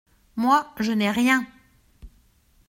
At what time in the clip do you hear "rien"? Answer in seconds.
1.11-1.45